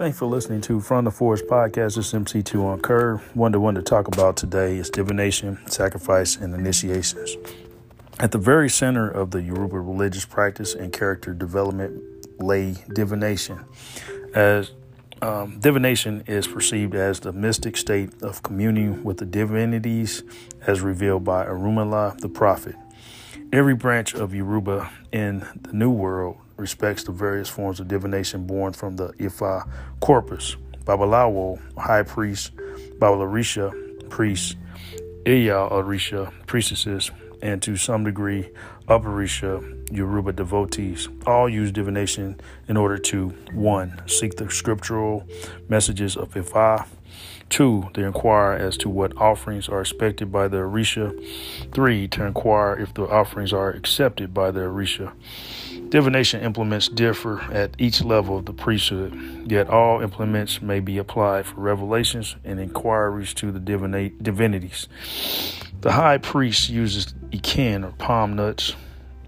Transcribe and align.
Thanks 0.00 0.16
for 0.18 0.24
listening 0.24 0.62
to 0.62 0.80
From 0.80 1.04
the 1.04 1.10
Forest 1.10 1.44
podcast. 1.44 1.96
This 1.96 1.98
is 1.98 2.12
MC2 2.14 2.64
on 2.64 2.80
Curve. 2.80 3.20
One 3.36 3.52
to 3.52 3.60
one 3.60 3.74
to 3.74 3.82
talk 3.82 4.08
about 4.08 4.34
today 4.34 4.78
is 4.78 4.88
divination, 4.88 5.58
sacrifice, 5.66 6.36
and 6.36 6.54
initiations. 6.54 7.36
At 8.18 8.32
the 8.32 8.38
very 8.38 8.70
center 8.70 9.10
of 9.10 9.30
the 9.30 9.42
Yoruba 9.42 9.78
religious 9.78 10.24
practice 10.24 10.74
and 10.74 10.90
character 10.90 11.34
development 11.34 12.02
lay 12.42 12.76
divination. 12.94 13.62
As 14.34 14.70
um, 15.20 15.60
divination 15.60 16.24
is 16.26 16.46
perceived 16.46 16.94
as 16.94 17.20
the 17.20 17.34
mystic 17.34 17.76
state 17.76 18.22
of 18.22 18.42
communing 18.42 19.04
with 19.04 19.18
the 19.18 19.26
divinities 19.26 20.22
as 20.66 20.80
revealed 20.80 21.24
by 21.24 21.44
Orunmila, 21.44 22.18
the 22.20 22.28
prophet. 22.30 22.74
Every 23.52 23.74
branch 23.74 24.14
of 24.14 24.32
Yoruba 24.32 24.88
in 25.10 25.44
the 25.62 25.72
New 25.72 25.90
World 25.90 26.36
respects 26.56 27.02
the 27.02 27.10
various 27.10 27.48
forms 27.48 27.80
of 27.80 27.88
divination 27.88 28.46
born 28.46 28.72
from 28.72 28.94
the 28.94 29.08
Ifa 29.14 29.68
corpus, 29.98 30.56
Babalawo, 30.84 31.58
high 31.76 32.04
priest, 32.04 32.54
Babalorisha, 33.00 34.08
priest, 34.08 34.56
Iya 35.26 35.68
priestesses, 36.46 37.10
and 37.42 37.62
to 37.62 37.76
some 37.76 38.04
degree, 38.04 38.50
Aborisha, 38.88 39.90
Yoruba 39.90 40.32
devotees, 40.32 41.08
all 41.26 41.48
use 41.48 41.72
divination 41.72 42.40
in 42.68 42.76
order 42.76 42.98
to 42.98 43.28
one, 43.52 44.00
seek 44.06 44.36
the 44.36 44.50
scriptural 44.50 45.26
messages 45.68 46.16
of 46.16 46.34
Ifa, 46.34 46.86
two, 47.48 47.88
to 47.94 48.04
inquire 48.04 48.52
as 48.52 48.76
to 48.78 48.88
what 48.88 49.16
offerings 49.16 49.68
are 49.68 49.80
expected 49.80 50.30
by 50.30 50.48
the 50.48 50.58
Orisha, 50.58 51.12
three, 51.72 52.06
to 52.08 52.24
inquire 52.24 52.74
if 52.74 52.94
the 52.94 53.02
offerings 53.08 53.52
are 53.52 53.70
accepted 53.70 54.32
by 54.32 54.50
the 54.50 54.60
Orisha. 54.60 55.12
Divination 55.90 56.40
implements 56.42 56.88
differ 56.88 57.40
at 57.52 57.74
each 57.76 58.02
level 58.04 58.38
of 58.38 58.46
the 58.46 58.52
priesthood, 58.52 59.12
yet 59.50 59.68
all 59.68 60.00
implements 60.00 60.62
may 60.62 60.78
be 60.78 60.98
applied 60.98 61.46
for 61.46 61.60
revelations 61.60 62.36
and 62.44 62.60
inquiries 62.60 63.34
to 63.34 63.50
the 63.50 63.58
divinities. 63.58 64.86
The 65.80 65.90
high 65.90 66.18
priest 66.18 66.70
uses 66.70 67.12
ikin 67.32 67.84
or 67.84 67.90
palm 67.92 68.36
nuts 68.36 68.76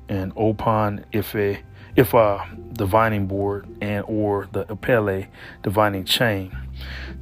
and 0.08 0.32
opon 0.36 1.04
Ifa, 1.12 1.62
if 1.96 2.14
a 2.14 2.46
divining 2.74 3.26
board 3.26 3.66
and 3.80 4.04
or 4.06 4.48
the 4.52 4.64
opele 4.66 5.26
divining 5.64 6.04
chain. 6.04 6.56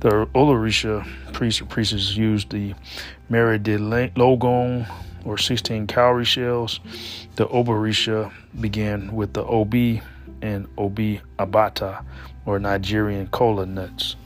The 0.00 0.27
Olorisha 0.34 1.06
priests 1.32 1.62
or 1.62 1.64
priestess 1.64 2.14
use 2.14 2.44
the 2.44 2.75
Logon 3.30 4.86
or 5.24 5.38
16 5.38 5.86
cowrie 5.86 6.24
shells. 6.24 6.80
The 7.36 7.46
Aborisha 7.46 8.32
began 8.60 9.14
with 9.14 9.32
the 9.32 9.44
Obi 9.44 10.02
and 10.42 10.66
Obi 10.78 11.20
Abata 11.38 12.04
or 12.46 12.58
Nigerian 12.58 13.26
kola 13.28 13.66
nuts. 13.66 14.16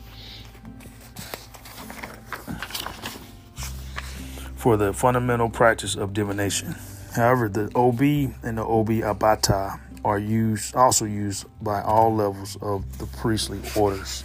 For 4.56 4.76
the 4.76 4.92
fundamental 4.92 5.50
practice 5.50 5.94
of 5.94 6.14
divination. 6.14 6.74
However, 7.14 7.48
the 7.48 7.70
Obi 7.74 8.34
and 8.42 8.58
the 8.58 8.64
Obi 8.64 9.00
Abata 9.00 9.78
are 10.04 10.18
used 10.18 10.74
also 10.74 11.04
used 11.04 11.46
by 11.62 11.80
all 11.82 12.14
levels 12.14 12.56
of 12.60 12.98
the 12.98 13.06
priestly 13.18 13.60
orders. 13.76 14.24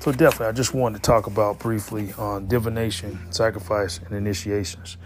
So 0.00 0.10
definitely, 0.10 0.46
I 0.46 0.52
just 0.52 0.74
wanted 0.74 0.96
to 0.96 1.02
talk 1.02 1.26
about 1.26 1.58
briefly 1.58 2.12
on 2.18 2.48
divination, 2.48 3.20
sacrifice, 3.30 3.98
and 3.98 4.16
initiations. 4.16 4.96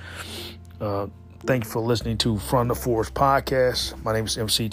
Uh, 0.80 1.06
thank 1.40 1.64
you 1.64 1.70
for 1.70 1.80
listening 1.80 2.18
to 2.18 2.38
From 2.38 2.68
the 2.68 2.74
Forest 2.74 3.14
podcast. 3.14 4.02
My 4.04 4.12
name 4.12 4.26
is 4.26 4.36
MC, 4.36 4.68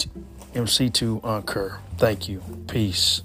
MC2 0.54 1.20
Unker. 1.22 1.78
Thank 1.98 2.28
you. 2.28 2.42
Peace. 2.68 3.22